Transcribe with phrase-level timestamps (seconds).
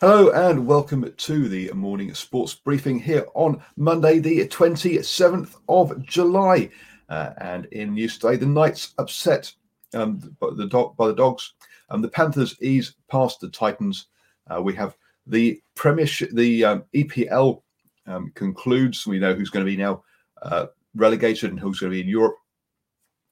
[0.00, 6.70] Hello and welcome to the morning sports briefing here on Monday, the 27th of July.
[7.08, 9.52] Uh, and in news today, the Knights upset
[9.94, 11.54] um, by, the dog, by the Dogs.
[11.90, 14.06] Um, the Panthers ease past the Titans.
[14.48, 14.96] Uh, we have
[15.26, 17.62] the Premiership, the um, EPL
[18.06, 19.04] um, concludes.
[19.04, 20.04] We know who's going to be now
[20.42, 22.36] uh, relegated and who's going to be in Europe.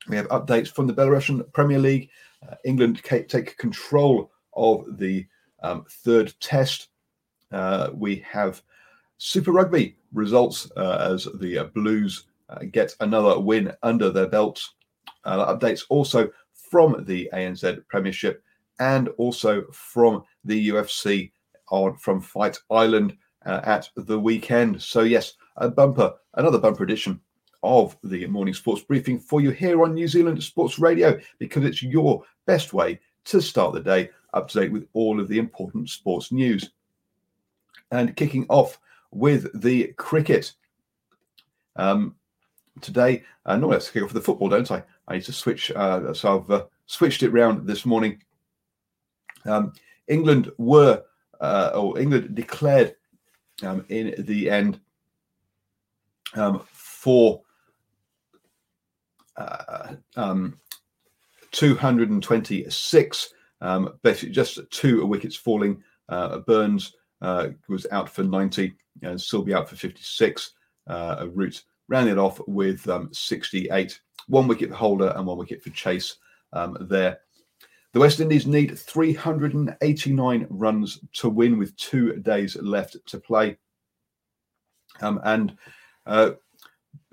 [0.09, 2.11] We have updates from the Belarusian Premier League.
[2.43, 5.25] Uh, England take control of the
[5.63, 6.89] um, third test.
[7.53, 8.63] Uh, we have
[9.19, 14.75] Super Rugby results uh, as the uh, Blues uh, get another win under their belts.
[15.25, 18.43] updates also from the ANZ Premiership
[18.79, 21.31] and also from the UFC
[21.71, 24.83] on from Fight Island uh, at the weekend.
[24.83, 27.21] So yes, a bumper, another bumper edition
[27.63, 31.83] of the morning sports briefing for you here on New Zealand Sports Radio because it's
[31.83, 35.89] your best way to start the day up to date with all of the important
[35.89, 36.71] sports news.
[37.91, 38.79] And kicking off
[39.11, 40.53] with the cricket.
[41.77, 42.17] Um,
[42.81, 44.83] today, uh, normally let's kick off with the football, don't I?
[45.09, 48.23] I need to switch, uh, so I've uh, switched it round this morning.
[49.45, 49.73] Um,
[50.09, 51.03] England were,
[51.41, 52.97] uh, or England declared
[53.63, 54.81] um, in the end
[56.35, 57.43] um, for
[59.37, 60.59] uh, um,
[61.53, 65.83] 226, um, basically just two wickets falling.
[66.09, 69.21] Uh, Burns uh, was out for 90 and
[69.55, 70.53] out for 56.
[70.87, 71.63] Uh, Root
[72.09, 74.01] it off with um, 68.
[74.29, 76.17] One wicket for Holder and one wicket for Chase
[76.53, 77.21] um, there.
[77.93, 83.57] The West Indies need 389 runs to win with two days left to play.
[85.01, 85.57] Um, and
[86.05, 86.33] uh,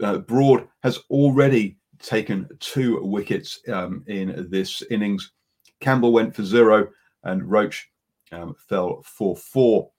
[0.02, 5.32] uh, Broad has already taken two wickets um, in this innings.
[5.84, 6.88] Campbell went for zero
[7.24, 7.90] and Roach
[8.32, 9.92] um, fell for four.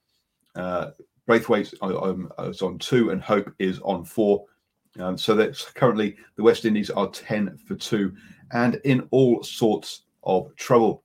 [0.55, 0.91] Uh,
[1.25, 4.45] Braithwaite um, is on two and Hope is on four.
[4.99, 8.13] Um, so that's currently the West Indies are 10 for two
[8.51, 11.03] and in all sorts of trouble.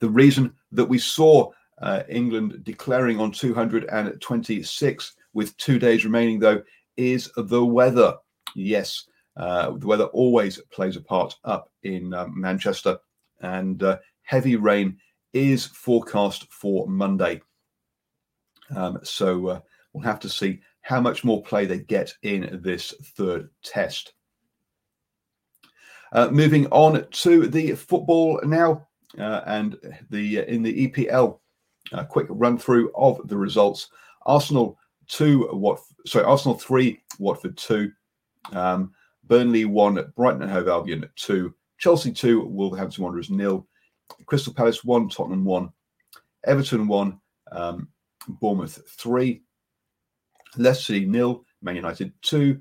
[0.00, 1.50] The reason that we saw
[1.80, 6.62] uh, England declaring on 226 with two days remaining, though,
[6.96, 8.14] is the weather.
[8.54, 9.04] Yes,
[9.36, 12.98] uh, the weather always plays a part up in uh, Manchester,
[13.44, 14.98] and uh, heavy rain
[15.32, 17.40] is forecast for Monday.
[18.74, 19.60] Um, so uh,
[19.92, 24.14] we'll have to see how much more play they get in this third test.
[26.12, 28.86] Uh, moving on to the football now,
[29.18, 29.76] uh, and
[30.10, 31.40] the in the EPL,
[31.92, 33.88] a quick run through of the results.
[34.24, 34.78] Arsenal
[35.08, 35.80] two, what?
[36.06, 37.90] Sorry, Arsenal three, Watford two.
[38.52, 38.92] Um,
[39.24, 43.66] Burnley one, Brighton and Hove Albion two, Chelsea two, Wolverhampton Wanderers nil,
[44.26, 45.70] Crystal Palace one, Tottenham one,
[46.44, 47.20] Everton one,
[47.52, 47.88] um,
[48.28, 49.42] Bournemouth three,
[50.56, 52.60] Leicester City nil, Man United two,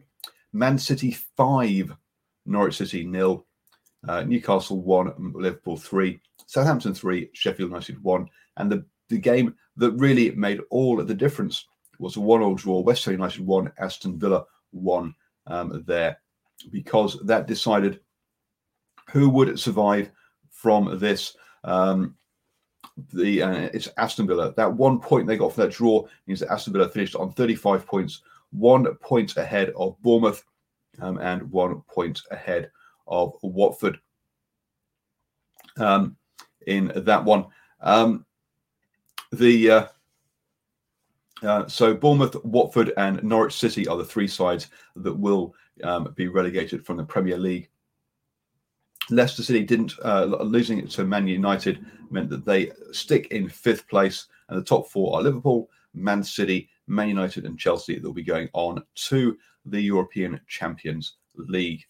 [0.51, 1.95] Man City five,
[2.45, 3.45] Norwich City nil,
[4.07, 8.27] uh, Newcastle one, Liverpool three, Southampton three, Sheffield United one,
[8.57, 11.67] and the the game that really made all the difference
[11.99, 12.79] was a one-all draw.
[12.79, 15.13] West Ham United one, Aston Villa one
[15.47, 16.19] um, there,
[16.71, 17.99] because that decided
[19.13, 20.11] who would survive
[20.49, 21.37] from this.
[21.63, 22.15] Um,
[23.13, 24.53] the uh, it's Aston Villa.
[24.57, 27.85] That one point they got for that draw means that Aston Villa finished on 35
[27.85, 30.43] points, one point ahead of Bournemouth,
[30.99, 32.71] um, and one point ahead
[33.07, 33.99] of Watford.
[35.77, 36.17] Um,
[36.65, 37.45] in that one,
[37.81, 38.25] um,
[39.31, 39.87] the uh,
[41.43, 46.27] uh, so Bournemouth, Watford, and Norwich City are the three sides that will um, be
[46.27, 47.69] relegated from the Premier League.
[49.09, 53.87] Leicester City didn't uh, losing it to Man United meant that they stick in fifth
[53.87, 57.99] place, and the top four are Liverpool, Man City, Man United, and Chelsea.
[57.99, 61.83] They'll be going on to the European Champions League.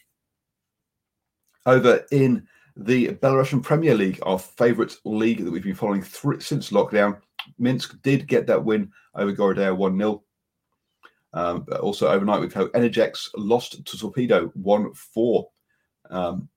[1.66, 7.20] Over in the Belarusian Premier League, our favourite league that we've been following since lockdown,
[7.60, 10.24] Minsk did get that win over Gorodeya 1 0.
[11.34, 15.50] Um, also overnight, we've had Energex lost to Torpedo 1 4.
[16.10, 16.50] Um,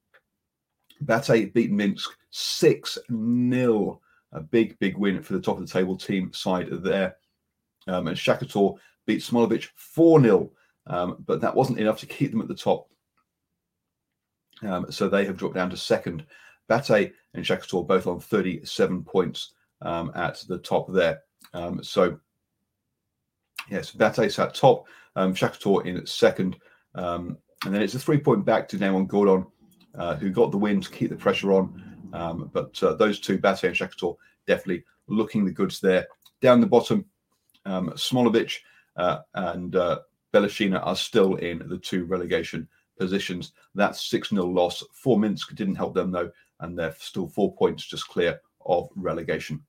[1.05, 4.01] Bate beat Minsk 6 0.
[4.33, 7.17] A big, big win for the top of the table team side there.
[7.87, 8.77] Um, and Shakhtar
[9.07, 10.51] beat Smolovic 4 0.
[10.89, 12.89] Um, but that wasn't enough to keep them at the top.
[14.63, 16.25] Um, so they have dropped down to second.
[16.69, 19.53] Bate and Shakhtar both on 37 points
[19.83, 21.23] um, at the top there.
[21.55, 22.19] Um, so,
[23.71, 26.57] yes, Bate's at top, um, Shakhtar in second.
[26.95, 29.51] Um, and then it's a three point back to Neman Grodno,
[29.97, 31.83] who got the win to keep the pressure on.
[32.13, 34.17] Um, but uh, those two, Bate and Shakhtar,
[34.47, 36.07] definitely looking the goods there.
[36.41, 37.05] Down the bottom,
[37.65, 38.59] um, Smolovic
[38.97, 40.01] uh, and uh,
[40.33, 43.53] Belshina are still in the two relegation positions.
[43.75, 45.55] That's 6 0 loss for Minsk.
[45.55, 49.63] Didn't help them, though, and they're still four points just clear of relegation.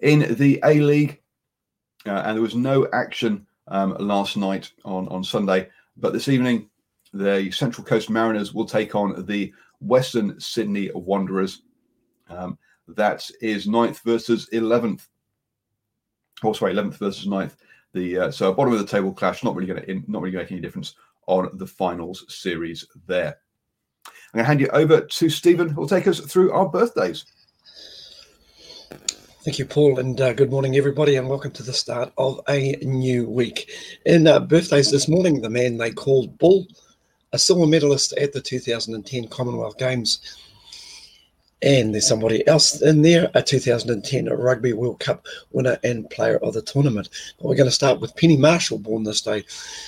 [0.00, 1.20] In the A League,
[2.06, 6.68] uh, and there was no action um, last night on, on Sunday, but this evening,
[7.12, 11.62] the Central Coast Mariners will take on the Western Sydney Wanderers.
[12.28, 15.06] Um, that is ninth versus 11th.
[16.42, 17.56] Oh, sorry, 11th versus 9th.
[17.92, 20.50] The uh, so bottom of the table clash, not really going to not really make
[20.50, 20.94] any difference
[21.26, 23.36] on the finals series there.
[24.06, 27.26] I'm going to hand you over to Stephen, who will take us through our birthdays.
[29.44, 32.76] Thank you, Paul, and uh, good morning, everybody, and welcome to the start of a
[32.82, 33.70] new week.
[34.06, 36.66] In uh, birthdays this morning, the man they called Bull,
[37.32, 40.20] a silver medalist at the 2010 Commonwealth Games,
[41.62, 46.54] and there's somebody else in there, a 2010 Rugby World Cup winner and player of
[46.54, 47.08] the tournament.
[47.38, 49.44] But we're going to start with Penny Marshall, born this day,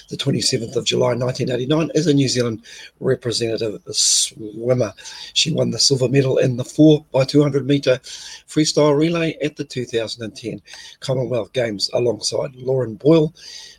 [0.09, 2.65] the 27th of July 1989, as a New Zealand
[3.00, 4.93] representative swimmer.
[5.32, 9.65] She won the silver medal in the 4 by 200 metre freestyle relay at the
[9.65, 10.62] 2010
[11.00, 13.35] Commonwealth Games alongside Lauren Boyle.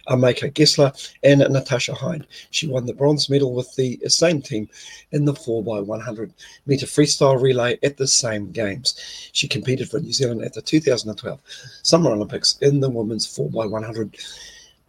[0.08, 0.94] Amaka Gessler
[1.24, 2.28] and Natasha Hind.
[2.52, 4.70] She won the bronze medal with the same team
[5.12, 6.32] in the 4x100
[6.66, 9.30] metre freestyle relay at the same games.
[9.32, 11.40] She competed for New Zealand at the 2012
[11.84, 14.20] Summer Olympics in the women's 4x100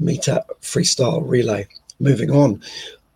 [0.00, 1.68] metre freestyle relay.
[2.00, 2.62] Moving on,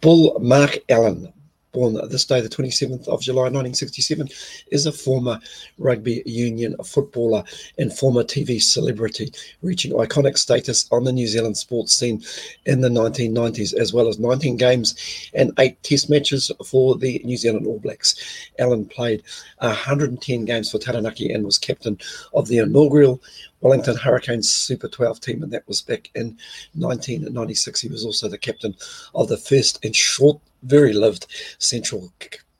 [0.01, 1.33] Bull Mark Allen
[1.73, 4.29] born this day, the 27th of July 1967,
[4.71, 5.39] is a former
[5.79, 7.45] rugby union footballer
[7.79, 9.33] and former TV celebrity,
[9.63, 12.23] reaching iconic status on the New Zealand sports scene
[12.67, 17.37] in the 1990s, as well as 19 games and eight test matches for the New
[17.37, 18.49] Zealand All Blacks.
[18.59, 19.23] Allen played
[19.59, 21.99] 110 games for Taranaki and was captain
[22.35, 23.21] of the inaugural
[23.61, 26.39] Wellington Hurricanes Super 12 team, and that was back in
[26.75, 27.81] 1996.
[27.81, 28.75] He was also the captain
[29.15, 31.27] of the first and short very lived
[31.59, 32.13] Central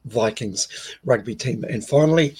[0.07, 0.69] Vikings
[1.05, 1.65] rugby team.
[1.65, 2.37] And finally,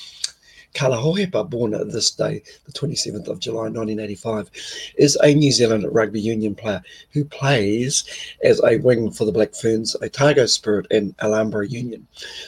[0.75, 4.51] Carla Hohepa, born this day, the 27th of July 1985,
[4.97, 6.81] is a New Zealand rugby union player
[7.13, 8.05] who plays
[8.45, 12.07] as a wing for the Black Ferns, Otago Spirit, and Alhambra Union.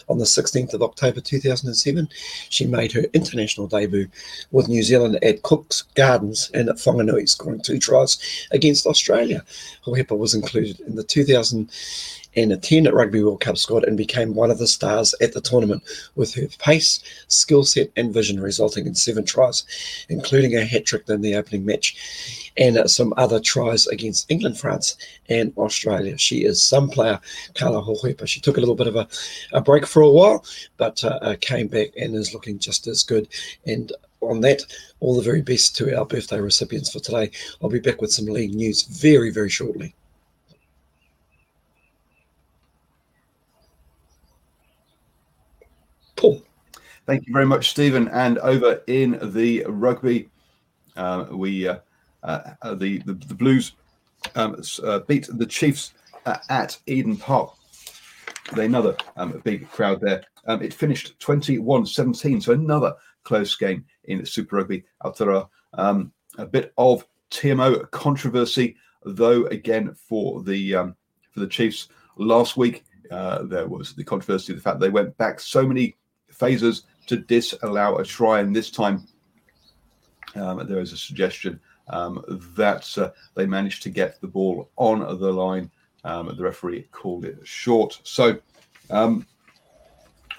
[0.09, 2.09] On the 16th of October 2007,
[2.49, 4.09] she made her international debut
[4.53, 9.45] with New Zealand at Cook's Gardens in Whanganui, scoring two tries against Australia.
[9.85, 11.69] Hohepa was included in the 2000
[12.37, 15.33] and a 10 at Rugby World Cup squad and became one of the stars at
[15.33, 15.83] the tournament
[16.15, 19.65] with her pace, skill set, and vision, resulting in seven tries,
[20.09, 24.97] including a hat trick in the opening match and some other tries against England, France,
[25.29, 26.19] and Australia.
[26.19, 27.19] She is some player,
[27.55, 28.27] Carla Hohepa.
[28.27, 29.09] She took a little bit of a,
[29.53, 30.45] a break for a while,
[30.77, 33.29] but uh, uh, came back and is looking just as good.
[33.67, 34.63] And on that,
[35.01, 37.31] all the very best to our birthday recipients for today.
[37.63, 39.95] I'll be back with some league news very, very shortly.
[46.23, 46.41] Paul.
[47.05, 48.07] Thank you very much, Stephen.
[48.09, 50.29] And over in the rugby,
[50.97, 51.79] uh, we uh,
[52.23, 53.73] uh, the, the, the Blues
[54.37, 57.55] um, uh, beat the Chiefs uh, at Eden Park.
[58.53, 60.23] Another um, big crowd there.
[60.47, 65.49] Um, it finished 21-17, so another close game in Super Rugby Aotearoa.
[65.73, 70.97] Um, a bit of TMO controversy, though, again for the um,
[71.33, 72.85] for the Chiefs last week.
[73.11, 75.97] Uh, there was the controversy of the fact they went back so many
[76.43, 79.07] phases to disallow a try, and this time
[80.35, 82.25] um, there is a suggestion um,
[82.57, 85.71] that uh, they managed to get the ball on the line.
[86.05, 88.01] Um, the referee called it short.
[88.03, 88.41] So,
[88.91, 89.25] um,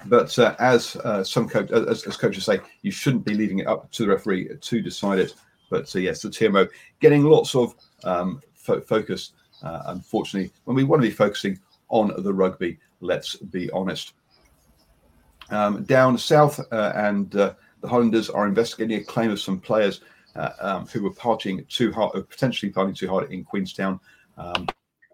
[0.08, 3.68] but uh, as uh, some coach, as, as, coaches say, you shouldn't be leaving it
[3.68, 5.36] up to the referee to decide it.
[5.70, 6.68] But uh, yes, the TMO
[7.00, 9.32] getting lots of um, fo- focus.
[9.62, 11.58] Uh, unfortunately, when we want to be focusing
[11.88, 14.12] on the rugby, let's be honest.
[15.50, 20.02] Um, down south, uh, and uh, the Highlanders are investigating a claim of some players
[20.36, 24.00] uh, um, who were partying too hard, uh, potentially partying too hard in Queenstown.
[24.38, 24.68] Um,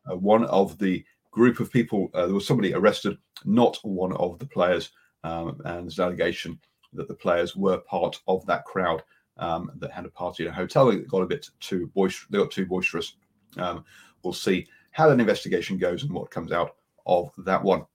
[0.05, 4.91] one of the group of people, there was somebody arrested, not one of the players,
[5.23, 6.59] um, and there's an allegation
[6.93, 9.03] that the players were part of that crowd
[9.37, 10.87] um, that had a party in a hotel.
[10.87, 12.27] They got a bit too boisterous.
[12.29, 13.15] They got too boisterous.
[13.57, 13.83] Um,
[14.23, 17.85] we'll see how that investigation goes and what comes out of that one.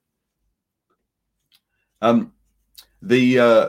[2.03, 2.33] Um,
[3.03, 3.69] the, uh,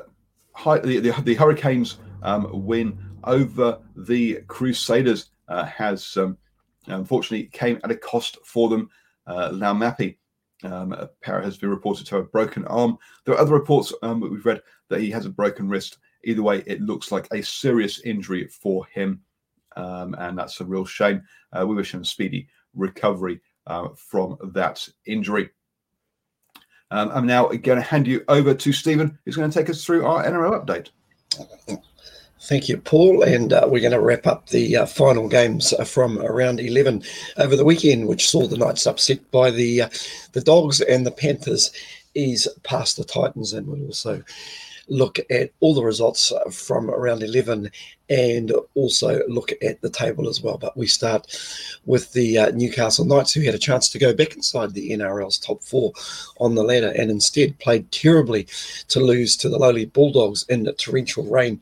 [0.53, 6.37] high, the, the, the Hurricanes um, win over the Crusaders uh, has um,
[6.87, 8.89] unfortunately came at a cost for them.
[9.27, 10.17] Uh, Laumape
[10.63, 12.97] um, has been reported to have a broken arm.
[13.25, 15.97] There are other reports um, that we've read that he has a broken wrist.
[16.23, 19.21] Either way, it looks like a serious injury for him,
[19.75, 21.21] um, and that's a real shame.
[21.51, 25.49] Uh, we wish him a speedy recovery uh, from that injury.
[26.95, 29.83] Um, I'm now going to hand you over to Stephen, who's going to take us
[29.83, 30.91] through our NRL update.
[32.43, 33.21] Thank you, Paul.
[33.21, 37.03] And uh, we're going to wrap up the uh, final games uh, from around 11
[37.35, 39.89] over the weekend, which saw the Knights upset by the uh,
[40.31, 41.69] the Dogs and the Panthers
[42.13, 43.51] ease past the Titans.
[43.51, 44.23] And we'll also
[44.87, 47.71] look at all the results from around 11
[48.09, 50.57] and also look at the table as well.
[50.57, 51.35] But we start
[51.85, 55.39] with the uh, Newcastle Knights, who had a chance to go back inside the NRL's
[55.39, 55.93] top four
[56.39, 58.47] on the ladder and instead played terribly
[58.89, 61.59] to lose to the lowly Bulldogs in the torrential rain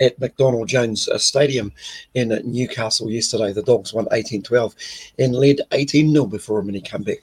[0.00, 1.72] at McDonald Jones uh, Stadium
[2.14, 3.52] in Newcastle yesterday.
[3.52, 4.74] The Dogs won 18 12
[5.18, 7.22] and led 18 0 before a mini comeback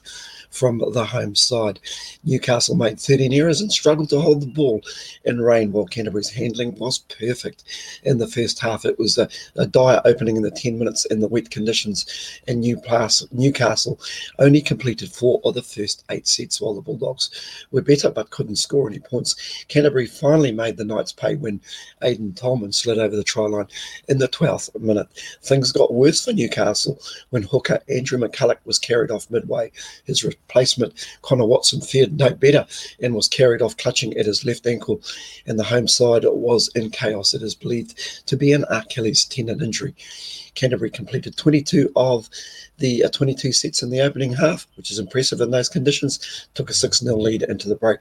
[0.53, 1.79] from the home side.
[2.23, 4.81] Newcastle made 13 errors and struggled to hold the ball
[5.25, 7.63] in rain, while Canterbury's handling was perfect
[8.03, 8.85] in the first half.
[8.85, 12.61] It was a, a dire opening in the 10 minutes in the wet conditions, and
[12.61, 13.99] Newcastle
[14.39, 17.31] only completed four of the first eight sets, while the Bulldogs
[17.71, 19.65] were better but couldn't score any points.
[19.67, 21.59] Canterbury finally made the Knights pay when
[22.03, 23.67] Aiden Tolman slid over the try line
[24.07, 25.07] in the 12th minute.
[25.41, 26.99] Things got worse for Newcastle
[27.31, 29.71] when hooker Andrew McCullough was carried off midway.
[30.05, 32.65] His replacement, Connor Watson, fared no better
[33.01, 35.01] and was carried off clutching at his left ankle,
[35.47, 37.33] and the home side was in chaos.
[37.33, 39.95] It is believed to be an Achilles tendon injury.
[40.55, 42.29] Canterbury completed 22 of
[42.77, 46.47] the uh, 22 sets in the opening half, which is impressive in those conditions.
[46.53, 47.99] Took a 6 0 lead into the break.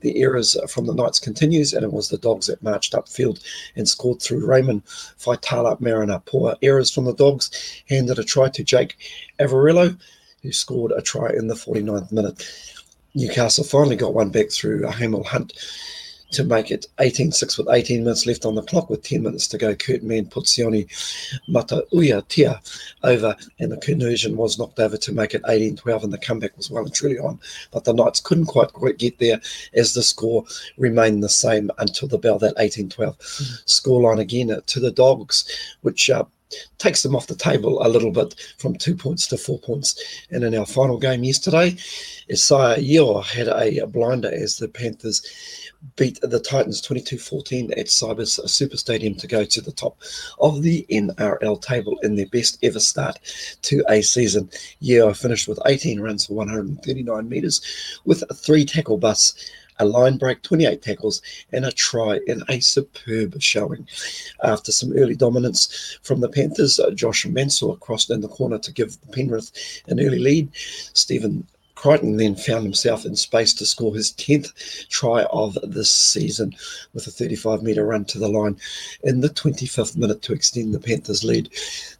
[0.00, 3.42] The errors from the Knights continues, and it was the Dogs that marched upfield
[3.76, 6.22] and scored through Raymond Faitala Mariner.
[6.24, 7.50] Poor errors from the Dogs
[7.88, 8.96] handed a try to Jake
[9.38, 9.98] Averillo
[10.42, 12.42] who scored a try in the 49th minute.
[13.14, 15.52] Newcastle finally got one back through a Hymel Hunt
[16.32, 19.58] to make it 18-6 with 18 minutes left on the clock with 10 minutes to
[19.58, 19.74] go.
[19.74, 20.86] Kurt Mann put Sione
[21.48, 22.60] Mata'utia
[23.02, 26.70] over and the conversion was knocked over to make it 18-12 and the comeback was
[26.70, 27.38] well and truly on.
[27.72, 29.40] But the Knights couldn't quite, quite get there
[29.74, 30.44] as the score
[30.76, 33.44] remained the same until the bell, that 18-12 mm-hmm.
[33.66, 35.44] scoreline again to the Dogs,
[35.82, 36.24] which uh,
[36.78, 40.24] takes them off the table a little bit from two points to four points.
[40.30, 41.76] And in our final game yesterday,
[42.30, 45.22] Isaah Yeo had a blinder as the Panthers
[45.96, 49.98] beat the Titans 22-14 at Cbus Super Stadium to go to the top
[50.38, 53.18] of the NRL table in their best ever start
[53.62, 54.50] to a season.
[54.80, 57.60] Yeo finished with 18 runs for 139 metres
[58.04, 59.50] with three tackle busts
[59.80, 61.22] a line break, 28 tackles,
[61.52, 63.88] and a try in a superb showing.
[64.44, 68.72] After some early dominance from the Panthers, uh, Josh Mansour crossed in the corner to
[68.72, 69.50] give Penrith
[69.88, 70.50] an early lead.
[70.54, 71.46] Stephen
[71.80, 74.52] Crichton then found himself in space to score his 10th
[74.90, 76.54] try of this season
[76.92, 78.58] with a 35 metre run to the line
[79.02, 81.48] in the 25th minute to extend the Panthers' lead.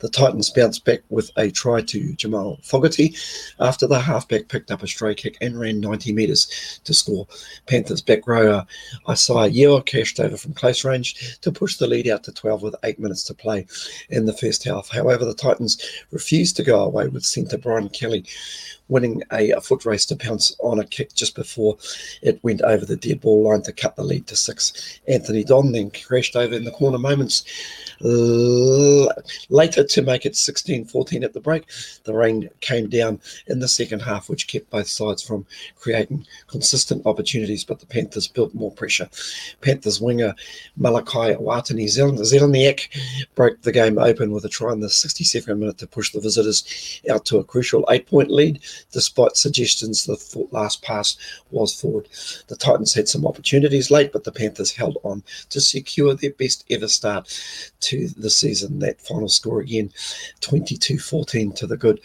[0.00, 3.16] The Titans bounced back with a try to Jamal Fogarty
[3.58, 7.26] after the halfback picked up a stray kick and ran 90 metres to score.
[7.66, 8.66] Panthers back rower
[9.08, 12.76] Isaah Yeo cashed over from close range to push the lead out to 12 with
[12.84, 13.66] eight minutes to play
[14.10, 14.90] in the first half.
[14.90, 18.26] However, the Titans refused to go away with centre Brian Kelly
[18.90, 21.78] winning a foot race to pounce on a kick just before
[22.22, 24.98] it went over the dead ball line to cut the lead to six.
[25.06, 27.44] Anthony Don then crashed over in the corner moments
[29.48, 31.66] later to make it 16 14 at the break.
[32.02, 35.46] The rain came down in the second half, which kept both sides from
[35.78, 39.08] creating consistent opportunities, but the Panthers built more pressure.
[39.60, 40.34] Panthers winger
[40.80, 42.88] Malakai Watene Zelezniak
[43.36, 47.00] broke the game open with a try in the 62nd minute to push the visitors
[47.08, 48.60] out to a crucial eight point lead,
[48.90, 51.16] despite suggestions the last pass
[51.50, 52.08] was forward.
[52.48, 56.64] The Titans had some opportunities late, but the Panthers held on to secure their best
[56.70, 57.28] ever start
[57.80, 58.78] to the season.
[58.78, 59.92] That final score again,
[60.40, 62.00] 22 14 to the good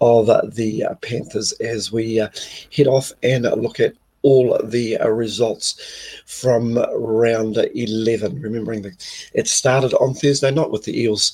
[0.00, 2.28] of the uh, Panthers as we uh,
[2.76, 3.94] head off and look at
[4.26, 5.80] all the uh, results
[6.26, 8.40] from round 11.
[8.42, 11.30] Remembering that it started on Thursday night with the Eels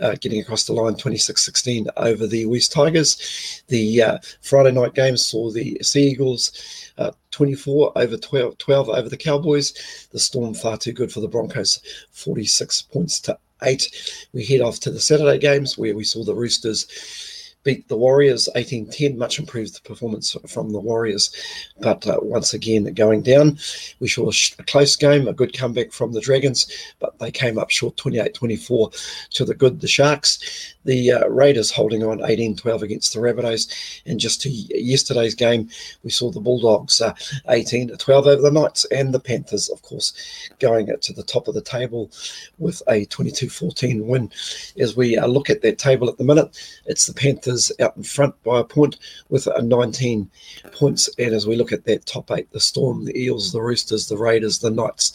[0.00, 3.62] uh, getting across the line 26 16 over the West Tigers.
[3.68, 6.90] The uh, Friday night game saw the Sea Eagles.
[6.98, 10.08] Uh, 24 over 12, 12 over the Cowboys.
[10.10, 11.80] The Storm far too good for the Broncos,
[12.10, 13.88] 46 points to eight.
[14.32, 17.31] We head off to the Saturday games where we saw the Roosters
[17.64, 21.34] beat the Warriors 18 10, much improved performance from the Warriors.
[21.80, 23.58] But uh, once again, going down,
[24.00, 26.66] we saw a, close game, a good comeback from the Dragons,
[26.98, 28.90] but they came up short 28 24
[29.30, 30.74] to the good, the Sharks.
[30.84, 34.02] The uh, Raiders holding on 18 12 against the Rabbitohs.
[34.04, 35.68] And just to yesterday's game,
[36.02, 37.14] we saw the Bulldogs uh,
[37.48, 40.12] 18 uh, 12 over the Knights, and the Panthers, of course,
[40.58, 42.10] going to the top of the table
[42.58, 44.30] with a 22 14 win.
[44.78, 47.96] As we uh, look at that table at the minute, it's the Panthers Panthers out
[47.96, 50.30] in front by a point with 19
[50.72, 51.08] points.
[51.18, 54.16] And as we look at that top eight, the Storm, the Eels, the Roosters, the
[54.16, 55.12] Raiders, the Knights,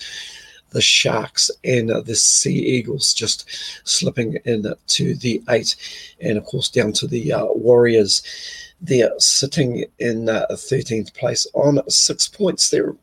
[0.71, 3.49] the Sharks, and the Sea Eagles just
[3.87, 5.75] slipping in to the eight.
[6.21, 8.21] And of course, down to the uh, Warriors.
[8.79, 12.69] They're sitting in uh, 13th place on six points.
[12.69, 12.95] They're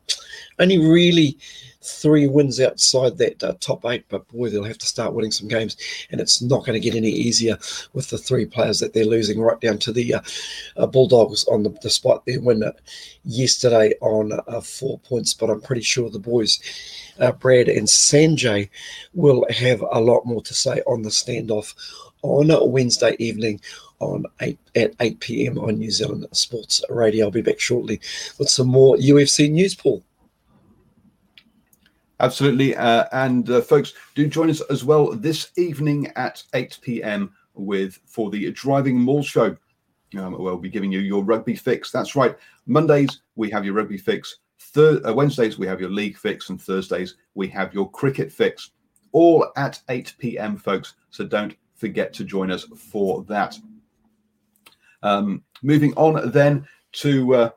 [0.59, 1.37] only really
[1.85, 5.47] three wins outside that uh, top eight, but boy, they'll have to start winning some
[5.47, 5.77] games,
[6.11, 7.57] and it's not going to get any easier
[7.93, 10.21] with the three players that they're losing, right down to the uh,
[10.77, 12.63] uh, Bulldogs on the despite their win
[13.23, 15.33] yesterday on uh, four points.
[15.33, 16.59] But I'm pretty sure the boys,
[17.19, 18.69] uh, Brad and Sanjay,
[19.13, 21.73] will have a lot more to say on the standoff
[22.21, 23.61] on Wednesday evening
[23.99, 25.57] on 8 at 8 p.m.
[25.59, 27.25] on New Zealand Sports Radio.
[27.25, 27.99] I'll be back shortly
[28.37, 30.03] with some more UFC news, Paul.
[32.19, 32.75] Absolutely.
[32.75, 37.33] Uh, and uh, folks, do join us as well this evening at 8 p.m.
[37.53, 39.57] with for the Driving Mall Show.
[40.17, 41.91] Um, we'll be giving you your rugby fix.
[41.91, 42.37] That's right.
[42.67, 44.37] Mondays, we have your rugby fix.
[44.59, 46.49] Thir- uh, Wednesdays, we have your league fix.
[46.49, 48.71] And Thursdays, we have your cricket fix.
[49.11, 50.93] All at 8 p.m., folks.
[51.09, 53.57] So don't forget to join us for that.
[55.03, 57.49] Um, moving on then to uh,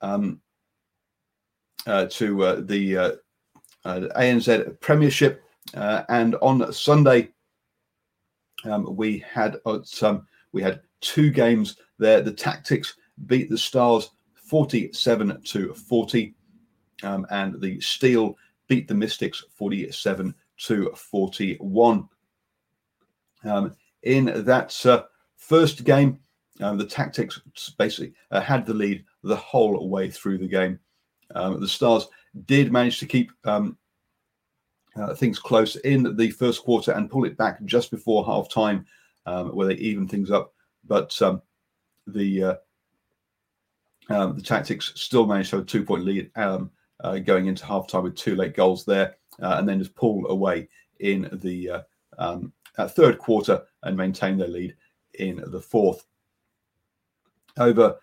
[0.00, 0.40] um,
[1.86, 3.18] uh, to uh, the
[3.86, 5.42] ANZ Premiership.
[5.74, 7.28] Uh, and on Sunday,
[8.64, 12.20] um, we had uh, some we had two games there.
[12.20, 12.94] The Tactix
[13.26, 16.34] beat the Stars 47 to 40,
[17.02, 18.36] um, and the Steel
[18.68, 22.08] beat the Mystics 47 to 41.
[23.44, 25.04] Um, in that uh,
[25.36, 26.20] first game,
[26.60, 27.40] um, the Tactix
[27.76, 30.78] basically uh, had the lead the whole way through the game.
[31.34, 32.08] Um, the Stars
[32.44, 33.76] did manage to keep um,
[34.96, 38.86] uh, things close in the first quarter and pull it back just before half time,
[39.26, 40.52] um, where they even things up.
[40.86, 41.42] But um,
[42.06, 42.54] the uh,
[44.08, 46.70] um, the Tactix still managed to have a two point lead um,
[47.00, 50.26] uh, going into half time with two late goals there, uh, and then just pull
[50.28, 50.68] away
[51.00, 51.82] in the uh,
[52.18, 54.74] um, third quarter and maintain their lead
[55.14, 56.06] in the fourth.
[57.58, 57.98] Over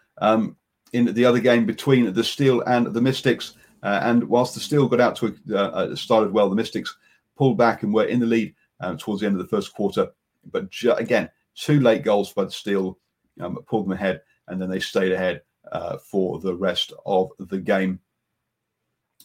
[0.93, 4.87] in the other game between the Steel and the Mystics, uh, and whilst the Steel
[4.87, 6.97] got out to a, uh, started well, the Mystics
[7.37, 10.09] pulled back and were in the lead um, towards the end of the first quarter.
[10.51, 12.97] But ju- again, two late goals by the Steel
[13.41, 15.41] um, pulled them ahead, and then they stayed ahead
[15.71, 17.99] uh, for the rest of the game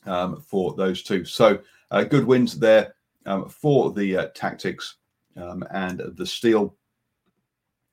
[0.06, 1.24] um, for those two.
[1.24, 1.60] So
[1.92, 2.94] uh, good wins there
[3.26, 4.94] um, for the uh, Tactix
[5.36, 6.74] um, and the Steel.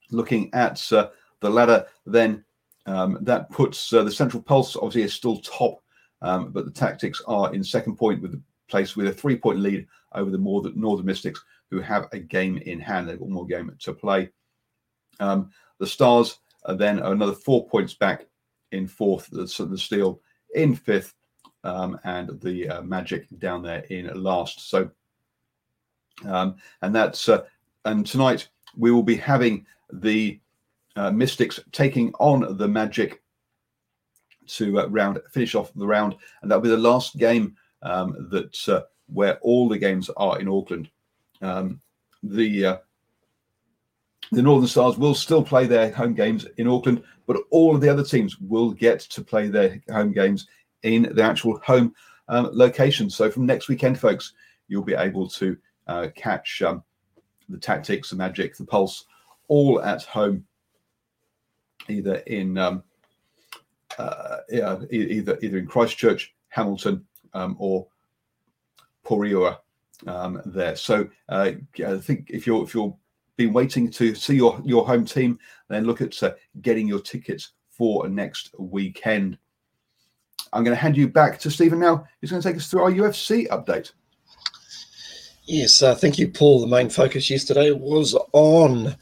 [0.09, 2.43] Looking at the ladder, then
[2.85, 5.81] that puts the Central Pulse obviously is still top
[6.21, 9.59] um, but the Tactix are in second point with the place with a three point
[9.59, 13.07] lead over the more Northern Mystics, who have a game in hand.
[13.07, 14.29] They've got more game to play.
[15.19, 18.25] Um, the Stars are then another four points back
[18.71, 20.21] in fourth, the, the Steel
[20.55, 21.13] in fifth,
[21.63, 24.69] um, and the uh, Magic down there in last.
[24.69, 24.89] So,
[26.25, 27.43] um, and that's uh,
[27.85, 28.47] and tonight
[28.77, 30.39] we will be having the
[30.95, 33.21] uh, Mystics taking on the Magic
[34.47, 38.69] to uh, round finish off the round, and that'll be the last game um, that
[38.69, 40.89] uh, where all the games are in Auckland.
[41.41, 41.79] Um,
[42.23, 42.77] the uh,
[44.31, 47.89] the Northern Stars will still play their home games in Auckland, but all of the
[47.89, 50.47] other teams will get to play their home games
[50.83, 51.93] in the actual home
[52.27, 53.09] um, location.
[53.09, 54.33] So from next weekend, folks,
[54.67, 56.83] you'll be able to uh, catch um,
[57.49, 59.05] the Tactix, the magic, the pulse,
[59.47, 60.45] all at home,
[61.87, 62.83] either in um,
[63.97, 67.87] uh, yeah, either either in Christchurch, Hamilton, um, or
[69.05, 69.57] Porirua
[70.07, 70.75] um, there.
[70.75, 71.51] So uh,
[71.85, 72.95] I think if you're if you're
[73.37, 77.51] been waiting to see your your home team, then look at uh, getting your tickets
[77.69, 79.37] for next weekend.
[80.53, 82.05] I'm going to hand you back to Stephen now.
[82.21, 83.91] He's going to take us through our UFC update.
[85.45, 86.61] Yes, uh, thank you, Paul.
[86.61, 88.95] The main focus yesterday was on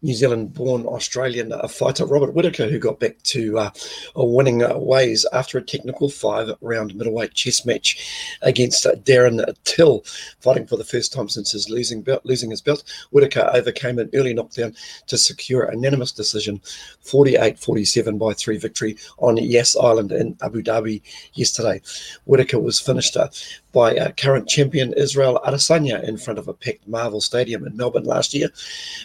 [0.00, 3.70] New Zealand born Australian uh, fighter Robert Whitaker, who got back to uh,
[4.14, 10.04] winning uh, ways after a technical five round middleweight chess match against uh, Darren Till,
[10.40, 12.84] fighting for the first time since his losing, belt, losing his belt.
[13.10, 14.74] Whitaker overcame an early knockdown
[15.08, 16.60] to secure a unanimous decision
[17.00, 21.02] 48 47 by three victory on Yas Island in Abu Dhabi
[21.34, 21.80] yesterday.
[22.24, 23.16] Whitaker was finished
[23.78, 28.02] by uh, current champion Israel Adesanya in front of a packed Marvel Stadium in Melbourne
[28.02, 28.50] last year,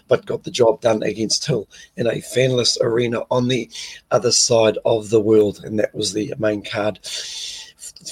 [0.08, 3.70] but got the job done against Till in a fanless arena on the
[4.10, 6.98] other side of the world, and that was the main card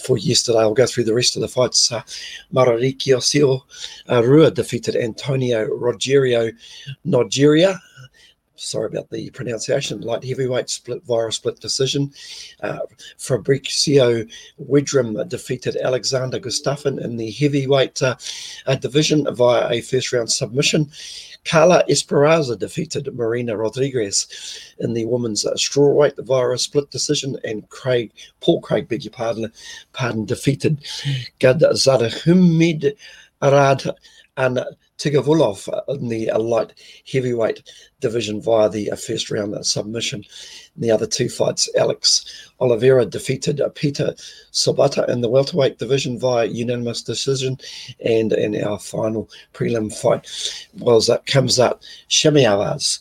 [0.03, 0.59] for yesterday.
[0.59, 1.91] I'll go through the rest of the fights.
[1.91, 2.03] Uh,
[2.53, 3.61] Mauricio
[4.07, 6.55] uh, Rua defeated Antonio Rogerio
[7.07, 7.79] Nogueira
[8.61, 12.11] sorry about the pronunciation, light heavyweight split via a split decision.
[12.61, 12.79] Uh,
[13.17, 18.15] Fabricio Werdum defeated Alexander Gustafsson in the heavyweight uh,
[18.67, 20.89] uh, division via a first round submission.
[21.43, 24.27] Carla Esparza defeated Marina Rodriguez
[24.79, 29.11] in the women's uh, strawweight via a split decision, and Craig Paul Craig, beg your
[29.11, 29.51] pardon,
[29.93, 30.77] pardon defeated
[31.39, 32.95] Gad Zadahumid
[33.41, 33.83] Arad
[34.37, 34.63] and
[35.01, 36.73] Tigavulov in the uh, light
[37.11, 37.63] heavyweight
[38.01, 40.23] division via the uh, first round submission.
[40.75, 44.13] In the other two fights, Alex Oliveira defeated uh, Peter
[44.51, 47.57] Sobotta in the welterweight division via unanimous decision.
[48.05, 50.27] And in our final prelim fight
[50.77, 52.99] was uh, Khamzat Chimaev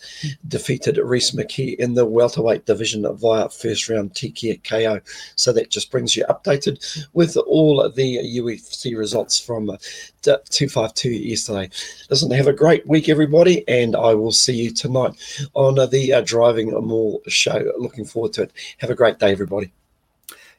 [0.48, 5.02] defeated Rhys McKee in the welterweight division via first round TKO.
[5.36, 9.76] So that just brings you updated with all the UFC results from uh,
[10.22, 11.70] 252 yesterday.
[12.08, 15.14] Listen, have a great week, everybody, and I will see you tonight
[15.54, 17.72] on uh, the uh, Driving Mall show.
[17.78, 18.52] Looking forward to it.
[18.78, 19.72] Have a great day, everybody.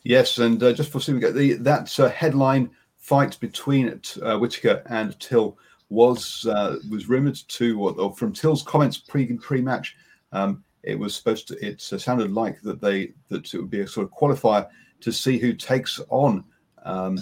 [0.03, 4.83] Yes, and uh, just for we get the that uh, headline fight between uh, Whitaker
[4.87, 5.57] and Till
[5.89, 9.95] was uh, was rumored to, or, or, from Till's comments pre pre match,
[10.31, 11.65] um, it was supposed to.
[11.65, 14.67] It sounded like that they that it would be a sort of qualifier
[15.01, 16.43] to see who takes on
[16.83, 17.19] um,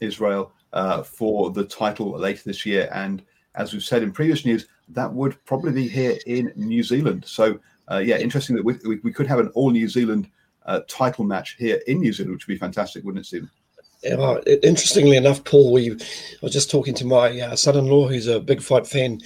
[0.00, 2.88] Israel uh, for the title later this year.
[2.92, 3.22] And
[3.54, 7.24] as we've said in previous news, that would probably be here in New Zealand.
[7.26, 7.58] So,
[7.90, 10.28] uh, yeah, interesting that we, we, we, could have an all New Zealand
[10.66, 13.50] uh, title match here in New Zealand, which would be fantastic, wouldn't it, Stephen?
[14.04, 15.96] Uh, interestingly enough, Paul, we I
[16.40, 19.20] was just talking to my uh, son-in-law, who's a big fight fan,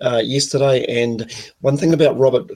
[0.00, 2.50] uh, yesterday, and one thing about Robert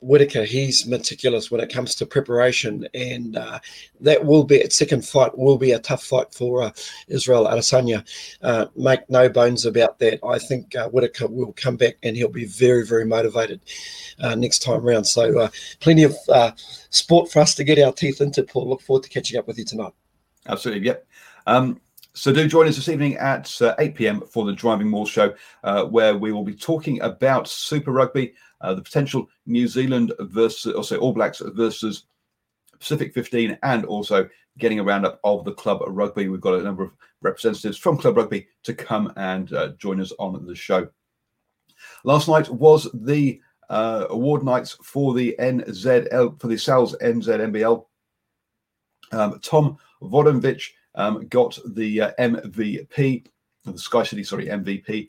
[0.00, 3.58] Whitaker, he's meticulous when it comes to preparation, and uh,
[4.00, 6.72] that will be its second fight will be a tough fight for uh,
[7.08, 8.06] Israel Adesanya.
[8.40, 10.18] Uh, make no bones about that.
[10.24, 13.60] I think uh, Whitaker will come back and he'll be very, very motivated
[14.20, 15.06] uh, next time round.
[15.06, 15.48] So, uh,
[15.80, 16.16] plenty of
[16.88, 18.42] sport for us to get our teeth into.
[18.42, 19.92] Paul, look forward to catching up with you tonight.
[20.48, 21.06] Absolutely, yep.
[21.46, 21.78] Um,
[22.14, 24.20] so do join us this evening at 8 p.m.
[24.22, 25.34] for the Driving Mall Show,
[25.90, 30.84] where we will be talking about Super Rugby uh, the potential New Zealand versus, or
[30.84, 32.04] say All Blacks versus
[32.78, 36.28] Pacific 15, and also getting a roundup of the club rugby.
[36.28, 36.92] We've got a number of
[37.22, 40.88] representatives from club rugby to come and uh, join us on the show.
[42.04, 47.84] Last night was the uh, award nights for the NZL for the Sal's NZNBL.
[49.12, 53.26] Um, Tom Vodovic um, got the uh, MVP,
[53.64, 55.08] the Sky City, sorry, MVP,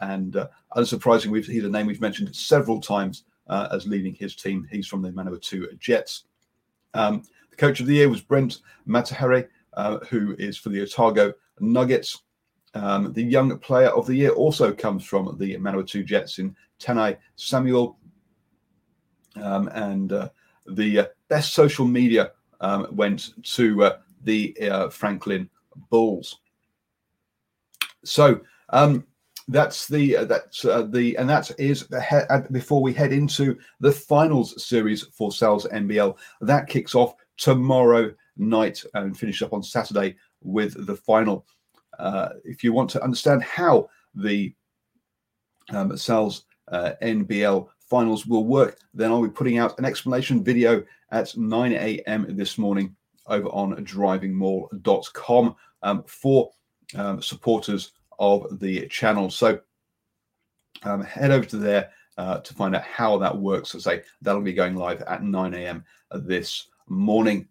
[0.00, 4.66] and uh, unsurprisingly, he's a name we've mentioned several times uh, as leading his team.
[4.70, 6.24] He's from the Manawatu Jets.
[6.94, 11.32] Um, the coach of the year was Brent Matehaere, uh, who is for the Otago
[11.60, 12.22] Nuggets.
[12.74, 17.16] Um, the young player of the year also comes from the Manawatu Jets in Tanai
[17.36, 17.98] Samuel.
[19.40, 20.28] Um, and uh,
[20.66, 25.48] the uh, best social media um, went to uh, the uh, Franklin
[25.90, 26.40] Bulls.
[28.04, 29.06] So, um,
[29.48, 33.12] that's the uh, that's uh, the and that is the he- uh, before we head
[33.12, 36.16] into the finals series for Sal's NBL.
[36.40, 41.46] That kicks off tomorrow night and finish up on Saturday with the final.
[41.98, 44.54] Uh, if you want to understand how the
[45.70, 50.82] um, Sal's uh, NBL finals will work, then I'll be putting out an explanation video
[51.10, 52.26] at 9 a.m.
[52.30, 56.50] this morning over on drivingmall.com um, for
[56.94, 59.28] um, supporters of the channel.
[59.28, 59.58] So
[60.84, 63.74] um, head over to there uh, to find out how that works.
[63.74, 65.84] I say, that'll be going live at 9 a.m.
[66.12, 67.48] this morning.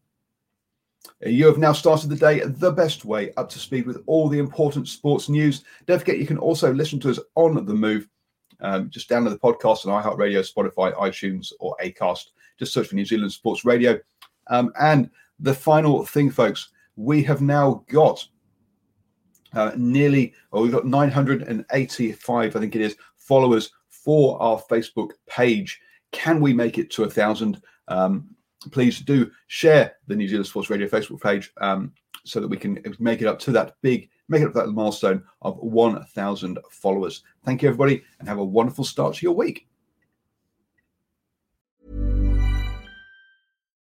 [1.19, 4.39] You have now started the day the best way up to speed with all the
[4.39, 5.65] important sports news.
[5.87, 8.07] Don't forget, you can also listen to us on the move.
[8.61, 12.27] Um, just download the podcast on iHeartRadio, Spotify, iTunes, or Acast.
[12.57, 13.99] Just search for New Zealand Sports Radio.
[14.47, 18.25] Um, and the final thing, folks, we have now got
[19.53, 25.79] uh, nearly, oh, we've got 985, I think it is, followers for our Facebook page.
[26.11, 27.61] Can we make it to a thousand?
[27.87, 28.29] Um,
[28.71, 31.91] please do share the New Zealand Sports Radio Facebook page um,
[32.23, 35.23] so that we can make it up to that big, make it up that milestone
[35.41, 37.23] of 1,000 followers.
[37.43, 39.67] Thank you, everybody, and have a wonderful start to your week.